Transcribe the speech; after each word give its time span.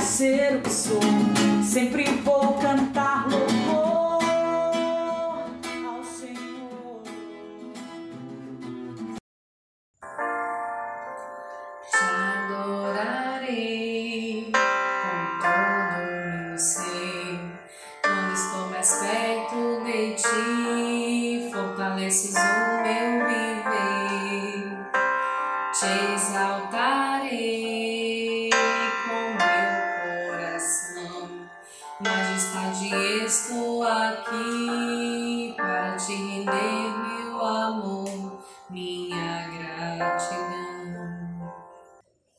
ser 0.00 0.56
o 0.56 0.60
que 0.60 0.70
sou. 0.70 1.07
Meu 37.38 37.46
amor, 37.46 38.42
minha 38.68 39.46
gratidão. 39.96 41.54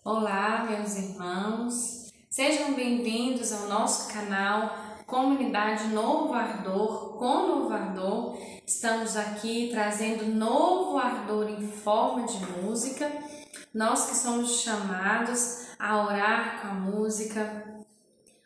Olá, 0.03 0.65
meus 0.69 0.97
irmãos, 0.97 2.11
sejam 2.29 2.73
bem-vindos 2.73 3.53
ao 3.53 3.69
nosso 3.69 4.11
canal 4.11 4.75
Comunidade 5.07 5.87
Novo 5.87 6.33
Ardor, 6.33 7.17
com 7.17 7.47
Novo 7.47 7.73
Ardor. 7.73 8.37
Estamos 8.67 9.15
aqui 9.15 9.69
trazendo 9.71 10.25
novo 10.25 10.97
ardor 10.97 11.47
em 11.47 11.65
forma 11.65 12.27
de 12.27 12.45
música. 12.61 13.09
Nós 13.73 14.09
que 14.09 14.17
somos 14.17 14.61
chamados 14.61 15.69
a 15.79 16.03
orar 16.03 16.61
com 16.61 16.67
a 16.67 16.73
música, 16.73 17.78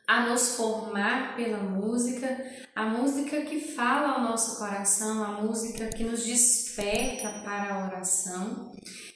a 0.07 0.27
nos 0.27 0.55
formar 0.55 1.35
pela 1.35 1.57
música, 1.57 2.45
a 2.75 2.85
música 2.85 3.41
que 3.41 3.59
fala 3.59 4.15
ao 4.15 4.21
nosso 4.21 4.57
coração, 4.57 5.23
a 5.23 5.41
música 5.41 5.87
que 5.87 6.03
nos 6.03 6.25
desperta 6.25 7.29
para 7.43 7.73
a 7.73 7.85
oração. 7.85 8.71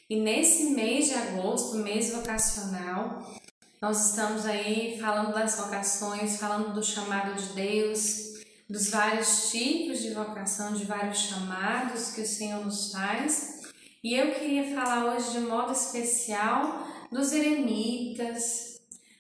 E 0.10 0.22
nesse 0.22 0.72
mês 0.72 1.08
de 1.08 1.16
agosto, 1.16 1.78
mês 1.78 2.14
vocacional, 2.14 3.36
nós 3.82 4.10
estamos 4.10 4.46
aí 4.46 4.98
falando 5.00 5.34
das 5.34 5.58
vocações, 5.58 6.38
falando 6.38 6.74
do 6.74 6.84
chamado 6.84 7.36
de 7.36 7.54
Deus, 7.54 8.38
dos 8.70 8.90
vários 8.90 9.52
tipos 9.52 10.00
de 10.00 10.14
vocação, 10.14 10.74
de 10.74 10.86
vários 10.86 11.20
chamados 11.20 12.12
que 12.12 12.22
o 12.22 12.26
Senhor 12.26 12.66
nos 12.66 12.92
faz. 12.92 13.62
E 14.04 14.16
eu 14.16 14.34
queria 14.34 14.74
falar 14.74 15.14
hoje 15.14 15.32
de 15.32 15.40
modo 15.42 15.74
especial 15.74 16.88
dos 17.12 17.34
eremitas, 17.34 18.77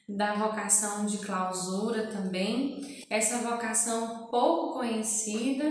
da 0.07 0.33
vocação 0.35 1.05
de 1.05 1.17
clausura 1.17 2.07
também, 2.07 3.05
essa 3.09 3.39
vocação 3.39 4.27
pouco 4.27 4.79
conhecida, 4.79 5.65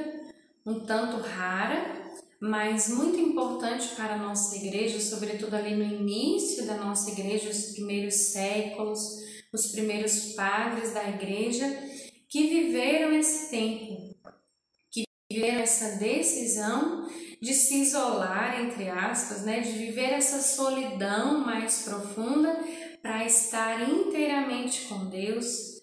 um 0.64 0.80
tanto 0.80 1.16
rara, 1.16 2.04
mas 2.38 2.88
muito 2.88 3.18
importante 3.18 3.94
para 3.94 4.14
a 4.14 4.18
nossa 4.18 4.54
igreja, 4.56 5.00
sobretudo 5.00 5.54
ali 5.54 5.74
no 5.74 5.84
início 5.84 6.66
da 6.66 6.74
nossa 6.74 7.10
igreja, 7.10 7.48
os 7.48 7.72
primeiros 7.72 8.14
séculos, 8.14 9.00
os 9.52 9.68
primeiros 9.68 10.34
padres 10.34 10.92
da 10.92 11.08
igreja 11.08 11.66
que 12.28 12.46
viveram 12.46 13.12
esse 13.14 13.48
tempo, 13.50 14.14
que 14.90 15.04
viveram 15.30 15.60
essa 15.60 15.96
decisão 15.96 17.08
de 17.40 17.54
se 17.54 17.82
isolar, 17.82 18.60
entre 18.60 18.88
aspas, 18.88 19.42
né, 19.42 19.60
de 19.60 19.72
viver 19.72 20.12
essa 20.12 20.42
solidão 20.42 21.44
mais 21.44 21.82
profunda 21.82 22.58
para 23.06 23.24
estar 23.24 23.88
inteiramente 23.88 24.86
com 24.88 25.04
Deus, 25.04 25.76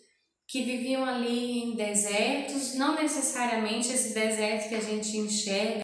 que 0.45 0.61
viviam 0.61 1.05
ali 1.05 1.63
em 1.63 1.73
desertos, 1.73 2.75
não 2.75 2.95
necessariamente 2.95 3.93
esse 3.93 4.13
deserto 4.13 4.67
que 4.67 4.75
a 4.75 4.81
gente 4.81 5.15
enxerga 5.17 5.83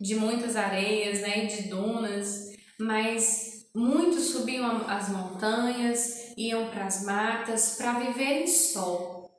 de 0.00 0.14
muitas 0.14 0.56
areias, 0.56 1.20
né, 1.20 1.44
de 1.44 1.68
dunas, 1.68 2.50
mas 2.80 3.66
muitos 3.76 4.30
subiam 4.30 4.88
as 4.88 5.10
montanhas, 5.10 6.32
iam 6.34 6.70
para 6.70 6.86
as 6.86 7.04
matas 7.04 7.76
para 7.76 7.98
viver 7.98 8.44
em 8.44 8.46
sol, 8.46 9.30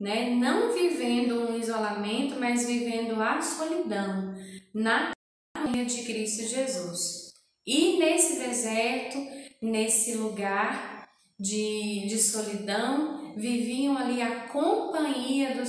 né? 0.00 0.30
Não 0.30 0.72
vivendo 0.72 1.50
um 1.50 1.58
isolamento, 1.58 2.40
mas 2.40 2.66
vivendo 2.66 3.20
a 3.20 3.42
solidão 3.42 4.34
na 4.74 5.12
companhia 5.54 5.84
de 5.84 6.02
Cristo 6.02 6.44
Jesus. 6.44 7.34
E 7.66 7.98
nesse 7.98 8.38
deserto, 8.38 9.18
nesse 9.66 10.14
lugar 10.14 11.08
de, 11.38 12.06
de 12.06 12.18
solidão, 12.18 13.34
viviam 13.36 13.98
ali 13.98 14.22
a 14.22 14.48
companhia 14.48 15.54
do 15.54 15.64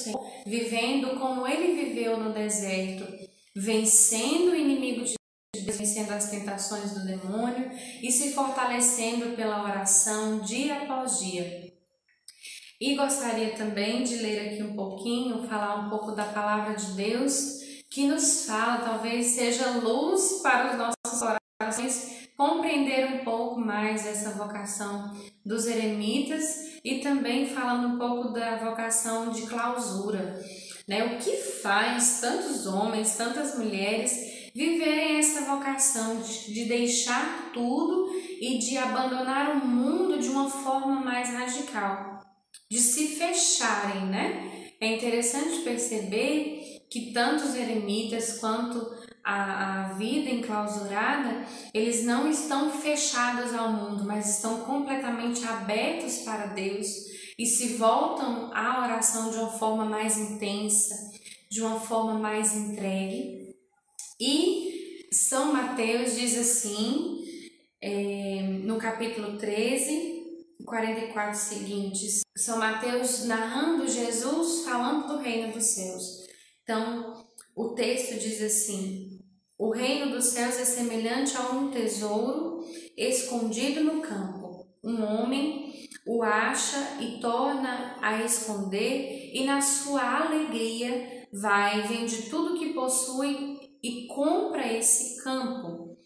Senhor, 0.00 0.26
vivendo 0.46 1.18
como 1.18 1.46
ele 1.46 1.84
viveu 1.84 2.18
no 2.18 2.32
deserto, 2.32 3.06
vencendo 3.56 4.52
o 4.52 4.54
inimigo 4.54 5.04
de 5.04 5.14
Deus, 5.62 5.78
vencendo 5.78 6.12
as 6.12 6.30
tentações 6.30 6.92
do 6.92 7.04
demônio 7.04 7.70
e 8.02 8.10
se 8.12 8.32
fortalecendo 8.32 9.34
pela 9.34 9.64
oração 9.64 10.40
dia 10.40 10.82
após 10.82 11.18
dia. 11.18 11.70
E 12.80 12.94
gostaria 12.94 13.50
também 13.56 14.04
de 14.04 14.16
ler 14.16 14.52
aqui 14.52 14.62
um 14.62 14.74
pouquinho, 14.74 15.46
falar 15.46 15.86
um 15.86 15.90
pouco 15.90 16.12
da 16.12 16.24
palavra 16.24 16.74
de 16.74 16.92
Deus 16.92 17.60
que 17.90 18.06
nos 18.06 18.46
fala, 18.46 18.84
talvez 18.84 19.26
seja 19.26 19.68
luz 19.78 20.40
para 20.42 20.70
os 20.70 20.78
nossos 20.78 21.36
corações, 21.58 22.29
compreender 22.40 23.04
um 23.04 23.18
pouco 23.18 23.60
mais 23.60 24.06
essa 24.06 24.30
vocação 24.30 25.14
dos 25.44 25.66
eremitas 25.66 26.70
e 26.82 27.00
também 27.00 27.46
falando 27.46 27.88
um 27.88 27.98
pouco 27.98 28.28
da 28.32 28.56
vocação 28.56 29.30
de 29.30 29.42
clausura. 29.42 30.42
Né? 30.88 31.04
O 31.04 31.18
que 31.18 31.36
faz 31.36 32.22
tantos 32.22 32.66
homens, 32.66 33.14
tantas 33.14 33.58
mulheres 33.58 34.50
viverem 34.54 35.18
essa 35.18 35.42
vocação 35.42 36.22
de, 36.22 36.54
de 36.54 36.64
deixar 36.64 37.50
tudo 37.52 38.10
e 38.40 38.56
de 38.56 38.78
abandonar 38.78 39.50
o 39.50 39.66
mundo 39.66 40.18
de 40.18 40.30
uma 40.30 40.48
forma 40.48 40.98
mais 40.98 41.28
radical, 41.28 42.20
de 42.70 42.78
se 42.78 43.08
fecharem, 43.18 44.06
né? 44.06 44.70
É 44.80 44.96
interessante 44.96 45.60
perceber 45.60 46.79
que 46.90 47.12
tanto 47.12 47.44
os 47.44 47.54
eremitas 47.54 48.38
quanto 48.38 48.92
a, 49.22 49.90
a 49.90 49.92
vida 49.92 50.28
enclausurada, 50.28 51.46
eles 51.72 52.04
não 52.04 52.28
estão 52.28 52.70
fechados 52.72 53.54
ao 53.54 53.72
mundo, 53.72 54.04
mas 54.04 54.28
estão 54.28 54.62
completamente 54.62 55.44
abertos 55.46 56.18
para 56.18 56.46
Deus 56.46 56.88
e 57.38 57.46
se 57.46 57.74
voltam 57.76 58.50
à 58.52 58.82
oração 58.82 59.30
de 59.30 59.36
uma 59.36 59.50
forma 59.50 59.84
mais 59.84 60.18
intensa, 60.18 61.12
de 61.48 61.62
uma 61.62 61.78
forma 61.78 62.14
mais 62.14 62.56
entregue. 62.56 63.54
E 64.18 65.06
São 65.12 65.52
Mateus 65.52 66.16
diz 66.16 66.36
assim, 66.36 67.24
é, 67.80 68.42
no 68.64 68.78
capítulo 68.78 69.38
13, 69.38 70.44
44 70.66 71.38
seguintes, 71.38 72.20
São 72.36 72.58
Mateus 72.58 73.24
narrando 73.24 73.88
Jesus 73.88 74.64
falando 74.64 75.06
do 75.06 75.18
reino 75.18 75.52
dos 75.52 75.64
céus. 75.64 76.29
Então, 76.70 77.26
o 77.56 77.70
texto 77.70 78.16
diz 78.20 78.40
assim: 78.40 79.18
O 79.58 79.70
reino 79.70 80.12
dos 80.12 80.26
céus 80.26 80.56
é 80.56 80.64
semelhante 80.64 81.36
a 81.36 81.50
um 81.50 81.68
tesouro 81.68 82.64
escondido 82.96 83.82
no 83.82 84.00
campo. 84.00 84.68
Um 84.84 85.02
homem 85.02 85.88
o 86.06 86.22
acha 86.22 87.02
e 87.02 87.18
torna 87.20 87.96
a 88.00 88.24
esconder, 88.24 89.32
e 89.34 89.44
na 89.44 89.60
sua 89.60 90.26
alegria 90.26 91.26
vai, 91.32 91.88
vende 91.88 92.30
tudo 92.30 92.56
que 92.56 92.72
possui 92.72 93.58
e 93.82 94.06
compra 94.06 94.72
esse 94.72 95.20
campo. 95.24 95.96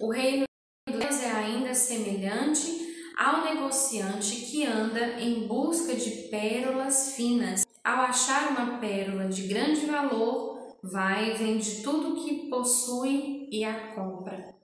O 0.00 0.10
reino 0.10 0.44
de 0.88 0.96
Deus 0.96 1.22
é 1.22 1.32
ainda 1.32 1.74
semelhante 1.74 2.82
ao 3.18 3.44
negociante 3.44 4.36
que 4.36 4.64
anda 4.64 5.20
em 5.20 5.46
busca 5.46 5.94
de 5.94 6.28
pérolas 6.30 7.14
finas. 7.14 7.63
Ao 7.84 8.00
achar 8.00 8.48
uma 8.48 8.78
pérola 8.78 9.28
de 9.28 9.46
grande 9.46 9.84
valor, 9.84 10.78
vai, 10.82 11.34
vende 11.34 11.82
tudo 11.82 12.24
que 12.24 12.48
possui 12.48 13.46
e 13.52 13.62
a 13.62 13.94
compra. 13.94 14.54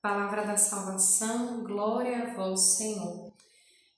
Palavra 0.00 0.46
da 0.46 0.56
salvação, 0.56 1.64
glória 1.64 2.22
a 2.22 2.34
vós, 2.34 2.76
Senhor. 2.76 3.32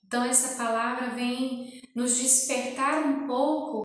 Então, 0.03 0.23
essa 0.23 0.57
palavra 0.57 1.11
vem 1.11 1.79
nos 1.95 2.17
despertar 2.17 3.05
um 3.05 3.27
pouco 3.27 3.83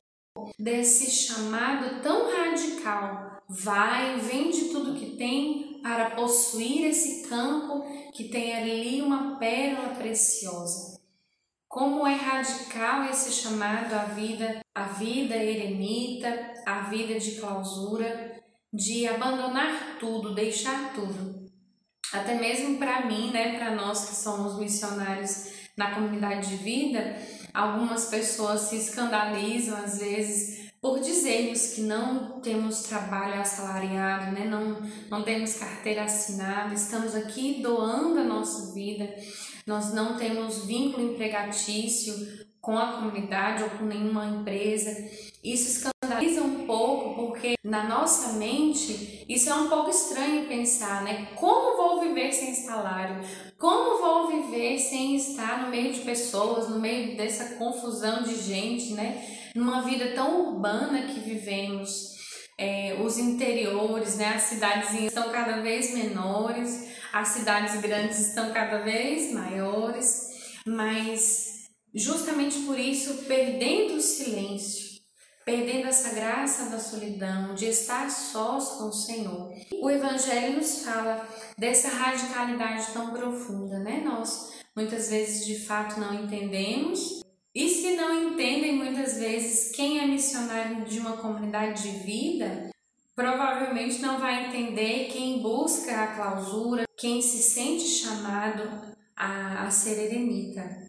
desse 0.58 1.10
chamado 1.10 2.00
tão 2.00 2.34
radical. 2.34 3.42
Vai, 3.46 4.18
vende 4.20 4.70
tudo 4.70 4.98
que 4.98 5.14
tem 5.16 5.78
para 5.82 6.12
possuir 6.12 6.86
esse 6.86 7.28
campo 7.28 7.84
que 8.12 8.30
tem 8.30 8.56
ali 8.56 9.02
uma 9.02 9.36
pérola 9.36 9.90
preciosa. 9.90 10.95
Como 11.76 12.06
é 12.06 12.14
radical 12.14 13.04
esse 13.04 13.30
chamado 13.30 13.92
à 13.92 14.04
vida, 14.04 14.60
à 14.74 14.84
vida 14.84 15.36
eremita, 15.36 16.54
à 16.64 16.84
vida 16.88 17.20
de 17.20 17.32
clausura, 17.32 18.40
de 18.72 19.06
abandonar 19.06 19.98
tudo, 20.00 20.34
deixar 20.34 20.94
tudo. 20.94 21.46
Até 22.10 22.36
mesmo 22.36 22.78
para 22.78 23.04
mim, 23.04 23.30
né, 23.30 23.58
para 23.58 23.74
nós 23.74 24.08
que 24.08 24.14
somos 24.14 24.58
missionários 24.58 25.48
na 25.76 25.94
comunidade 25.94 26.48
de 26.48 26.56
vida, 26.56 27.14
algumas 27.52 28.06
pessoas 28.06 28.62
se 28.62 28.78
escandalizam 28.78 29.76
às 29.76 29.98
vezes 29.98 30.70
por 30.80 30.98
dizermos 31.00 31.74
que 31.74 31.82
não 31.82 32.40
temos 32.40 32.84
trabalho 32.84 33.38
assalariado, 33.38 34.32
né? 34.32 34.46
não, 34.46 34.80
não 35.10 35.22
temos 35.22 35.58
carteira 35.58 36.04
assinada, 36.04 36.72
estamos 36.72 37.14
aqui 37.14 37.60
doando 37.60 38.18
a 38.18 38.24
nossa 38.24 38.72
vida, 38.72 39.14
nós 39.66 39.92
não 39.92 40.16
temos 40.16 40.64
vínculo 40.64 41.12
empregatício 41.12 42.46
com 42.60 42.78
a 42.78 42.92
comunidade 42.92 43.62
ou 43.62 43.70
com 43.70 43.84
nenhuma 43.84 44.26
empresa. 44.26 44.90
Isso 45.42 45.68
escandaliza 45.68 46.42
um 46.42 46.66
pouco 46.66 47.14
porque 47.14 47.54
na 47.64 47.84
nossa 47.84 48.32
mente 48.34 49.24
isso 49.28 49.48
é 49.50 49.54
um 49.54 49.68
pouco 49.68 49.90
estranho 49.90 50.48
pensar, 50.48 51.02
né? 51.02 51.28
Como 51.36 51.76
vou 51.76 52.00
viver 52.00 52.32
sem 52.32 52.54
salário? 52.54 53.16
Como 53.58 54.00
vou 54.00 54.28
viver 54.28 54.78
sem 54.78 55.16
estar 55.16 55.62
no 55.62 55.70
meio 55.70 55.92
de 55.92 56.00
pessoas, 56.00 56.68
no 56.68 56.80
meio 56.80 57.16
dessa 57.16 57.56
confusão 57.56 58.22
de 58.22 58.36
gente, 58.36 58.94
né? 58.94 59.24
Numa 59.54 59.82
vida 59.82 60.12
tão 60.14 60.48
urbana 60.48 61.02
que 61.02 61.20
vivemos. 61.20 62.15
É, 62.58 62.96
os 63.00 63.18
interiores, 63.18 64.16
né? 64.16 64.28
As 64.34 64.42
cidades 64.42 64.94
estão 64.94 65.30
cada 65.30 65.60
vez 65.60 65.92
menores, 65.92 66.88
as 67.12 67.28
cidades 67.28 67.80
grandes 67.80 68.18
estão 68.18 68.52
cada 68.52 68.78
vez 68.78 69.32
maiores, 69.32 70.30
mas 70.66 71.64
justamente 71.94 72.60
por 72.60 72.78
isso, 72.78 73.24
perdendo 73.24 73.96
o 73.96 74.00
silêncio, 74.00 75.00
perdendo 75.44 75.86
essa 75.86 76.14
graça 76.14 76.70
da 76.70 76.78
solidão, 76.78 77.54
de 77.54 77.66
estar 77.66 78.10
sós 78.10 78.70
com 78.70 78.88
o 78.88 78.92
Senhor. 78.92 79.52
O 79.80 79.88
Evangelho 79.88 80.56
nos 80.56 80.82
fala 80.82 81.26
dessa 81.56 81.88
radicalidade 81.88 82.92
tão 82.92 83.10
profunda, 83.10 83.78
né? 83.78 84.02
Nós 84.04 84.52
muitas 84.74 85.08
vezes 85.08 85.46
de 85.46 85.58
fato 85.64 85.98
não 85.98 86.24
entendemos. 86.24 87.20
E 87.54 87.68
se 87.70 87.95
muitas 89.06 89.18
vezes 89.18 89.70
quem 89.70 90.00
é 90.00 90.06
missionário 90.06 90.84
de 90.84 90.98
uma 90.98 91.16
comunidade 91.16 91.82
de 91.82 91.98
vida, 91.98 92.70
provavelmente 93.14 94.02
não 94.02 94.18
vai 94.18 94.46
entender 94.46 95.08
quem 95.12 95.40
busca 95.40 96.02
a 96.02 96.06
clausura, 96.08 96.84
quem 96.96 97.22
se 97.22 97.40
sente 97.40 97.84
chamado 97.84 98.96
a, 99.14 99.66
a 99.66 99.70
ser 99.70 100.10
eremita. 100.10 100.88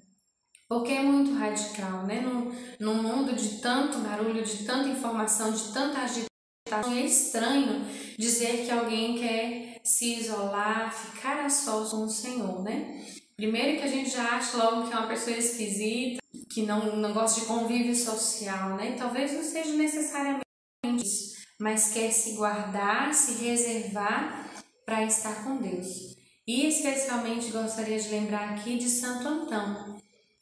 Porque 0.67 0.91
é 0.91 1.03
muito 1.03 1.33
radical, 1.33 2.05
né? 2.05 2.19
Num, 2.21 2.51
num 2.79 3.01
mundo 3.01 3.33
de 3.33 3.61
tanto 3.61 3.99
barulho, 3.99 4.43
de 4.43 4.65
tanta 4.65 4.89
informação, 4.89 5.51
de 5.51 5.71
tanta 5.71 5.99
agitação, 5.99 6.27
é 6.91 7.05
estranho 7.05 7.85
dizer 8.17 8.65
que 8.65 8.71
alguém 8.71 9.17
quer 9.17 9.79
se 9.83 10.15
isolar, 10.15 10.91
ficar 10.93 11.45
a 11.45 11.49
sós 11.49 11.91
com 11.91 12.03
o 12.03 12.09
Senhor, 12.09 12.63
né? 12.63 13.05
Primeiro 13.37 13.77
que 13.77 13.83
a 13.83 13.87
gente 13.87 14.09
já 14.09 14.31
acha 14.31 14.57
logo 14.57 14.87
que 14.87 14.93
é 14.95 14.97
uma 14.97 15.07
pessoa 15.07 15.37
esquisita, 15.37 16.19
que 16.49 16.63
não, 16.63 16.95
não 16.95 17.13
gosta 17.13 17.39
de 17.39 17.45
convívio 17.45 17.95
social, 17.95 18.75
né? 18.75 18.95
Talvez 18.97 19.31
não 19.31 19.43
seja 19.43 19.73
necessariamente 19.73 20.41
isso, 20.95 21.37
mas 21.59 21.93
quer 21.93 22.11
se 22.11 22.31
guardar, 22.31 23.13
se 23.13 23.43
reservar 23.45 24.49
para 24.83 25.03
estar 25.03 25.43
com 25.43 25.57
Deus. 25.57 26.17
E 26.47 26.65
especialmente 26.65 27.51
gostaria 27.51 27.99
de 27.99 28.09
lembrar 28.09 28.55
aqui 28.55 28.75
de 28.75 28.89
Santo 28.89 29.27
Antão, 29.27 29.99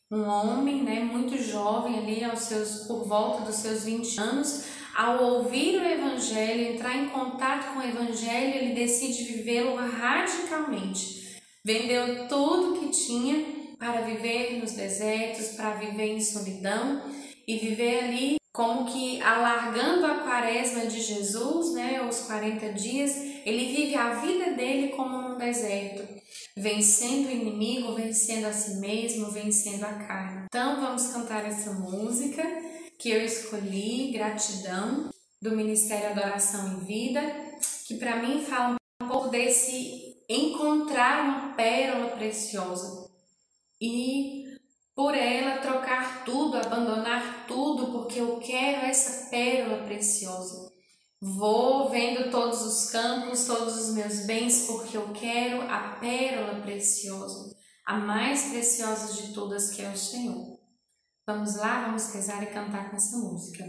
um 0.09 0.23
homem, 0.23 0.81
né, 0.81 1.01
muito 1.01 1.37
jovem 1.37 1.97
ali, 1.97 2.23
aos 2.23 2.43
seus, 2.43 2.85
por 2.87 3.05
volta 3.05 3.41
dos 3.41 3.55
seus 3.55 3.83
20 3.83 4.21
anos, 4.21 4.67
ao 4.95 5.21
ouvir 5.21 5.81
o 5.81 5.85
evangelho, 5.85 6.73
entrar 6.73 6.95
em 6.95 7.09
contato 7.09 7.73
com 7.73 7.79
o 7.79 7.83
evangelho, 7.83 8.55
ele 8.55 8.73
decide 8.73 9.25
vivê-lo 9.25 9.75
radicalmente. 9.75 11.24
Vendeu 11.65 12.27
tudo 12.27 12.79
que 12.79 12.89
tinha 12.89 13.43
para 13.79 14.01
viver 14.01 14.59
nos 14.59 14.73
desertos, 14.73 15.55
para 15.55 15.71
viver 15.71 16.15
em 16.15 16.21
solidão 16.21 17.01
e 17.47 17.57
viver 17.57 18.03
ali 18.03 18.35
como 18.53 18.85
que 18.85 19.19
alargando 19.19 20.05
a 20.05 20.19
quaresma 20.19 20.85
de 20.85 21.01
Jesus, 21.01 21.73
né, 21.73 22.07
os 22.07 22.19
40 22.19 22.71
dias, 22.73 23.15
ele 23.43 23.75
vive 23.75 23.95
a 23.95 24.13
vida 24.13 24.51
dele 24.51 24.89
como 24.89 25.17
num 25.17 25.37
deserto, 25.39 26.07
vencendo 26.55 27.29
o 27.29 27.31
inimigo, 27.31 27.95
vencendo 27.95 28.45
a 28.45 28.53
si 28.53 28.75
mesmo, 28.75 29.31
vencendo 29.31 29.85
a 29.85 29.93
carne. 29.93 30.45
Então 30.45 30.79
vamos 30.79 31.07
cantar 31.07 31.45
essa 31.45 31.71
música 31.73 32.43
que 32.99 33.09
eu 33.09 33.25
escolhi, 33.25 34.11
Gratidão, 34.13 35.09
do 35.41 35.55
Ministério 35.55 36.11
Adoração 36.11 36.77
e 36.77 36.85
Vida, 36.85 37.21
que 37.87 37.95
para 37.95 38.21
mim 38.21 38.45
fala 38.45 38.75
um 39.01 39.07
pouco 39.07 39.29
desse 39.29 40.04
encontrar 40.29 41.23
uma 41.23 41.55
pérola 41.55 42.15
preciosa 42.15 43.09
e 43.81 44.45
por 44.95 45.13
ela 45.13 45.57
trocar 45.57 46.23
tudo, 46.23 46.57
abandonar 46.57 47.45
tudo, 47.47 47.91
porque 47.91 48.19
eu 48.19 48.39
quero 48.39 48.85
essa 48.85 49.29
pérola 49.29 49.83
preciosa. 49.83 50.71
Vou 51.21 51.89
vendo 51.89 52.31
todos 52.31 52.61
os 52.61 52.91
campos, 52.91 53.45
todos 53.45 53.77
os 53.77 53.95
meus 53.95 54.25
bens, 54.25 54.67
porque 54.67 54.95
eu 54.95 55.11
quero 55.11 55.61
a 55.63 55.97
pérola 55.99 56.61
preciosa, 56.61 57.55
a 57.85 57.97
mais 57.97 58.49
preciosa 58.49 59.21
de 59.21 59.33
todas, 59.33 59.71
que 59.71 59.81
é 59.81 59.89
o 59.89 59.97
Senhor. 59.97 60.59
Vamos 61.27 61.55
lá, 61.55 61.87
vamos 61.87 62.13
rezar 62.13 62.43
e 62.43 62.53
cantar 62.53 62.89
com 62.89 62.95
essa 62.95 63.17
música. 63.17 63.65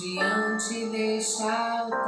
Diante 0.00 0.86
deste 0.86 1.42
altar. 1.42 2.00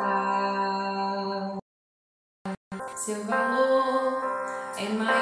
Seu 2.97 3.23
valor 3.25 4.23
é 4.79 4.89
maior 4.89 5.22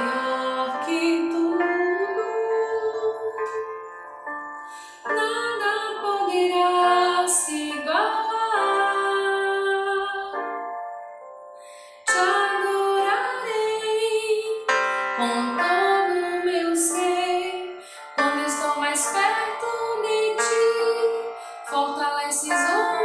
preciso 22.30 22.99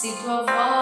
Se 0.00 0.12
tua 0.12 0.40
voz 0.40 0.79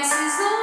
esses. 0.00 0.53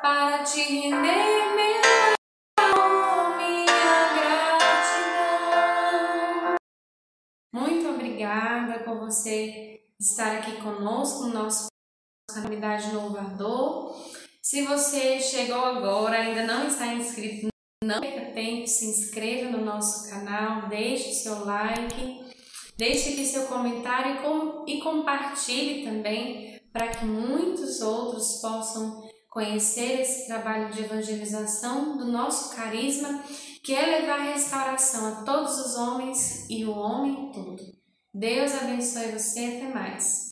Para 0.00 0.44
te 0.44 0.60
render 0.60 1.54
meu 1.56 1.82
amor, 2.58 3.36
minha 3.36 4.08
gratidão. 4.68 5.36
Muito 7.52 7.88
obrigada 7.88 8.84
por 8.84 8.98
você 9.00 9.80
estar 9.98 10.36
aqui 10.36 10.60
conosco 10.62 11.24
no 11.24 11.34
nosso 11.34 11.66
comunidade 12.32 12.94
Louvador. 12.94 13.96
Se 14.40 14.62
você 14.62 15.20
chegou 15.20 15.64
agora, 15.64 16.18
ainda 16.18 16.44
não 16.46 16.68
está 16.68 16.86
inscrito, 16.94 17.48
não 17.82 18.00
perca 18.00 18.32
tempo, 18.32 18.68
se 18.68 18.86
inscreva 18.86 19.50
no 19.50 19.64
nosso 19.64 20.08
canal, 20.08 20.68
deixe 20.68 21.12
seu 21.12 21.44
like, 21.44 22.24
deixe 22.76 23.14
aqui 23.14 23.26
seu 23.26 23.48
comentário 23.48 24.14
e, 24.14 24.18
com, 24.22 24.64
e 24.68 24.80
compartilhe 24.80 25.84
também 25.84 26.60
para 26.72 26.88
que 26.88 27.04
muitos 27.04 27.80
outros 27.80 28.40
possam 28.40 29.07
conhecer 29.28 30.00
esse 30.00 30.26
trabalho 30.26 30.70
de 30.70 30.82
evangelização 30.82 31.96
do 31.96 32.06
nosso 32.06 32.54
carisma, 32.56 33.22
que 33.62 33.74
é 33.74 34.00
levar 34.00 34.32
restauração 34.32 35.06
a 35.06 35.22
todos 35.24 35.58
os 35.58 35.76
homens 35.76 36.48
e 36.48 36.64
o 36.64 36.72
homem 36.72 37.30
todo. 37.32 37.62
Deus 38.12 38.54
abençoe 38.54 39.12
você, 39.12 39.56
até 39.56 39.72
mais. 39.72 40.27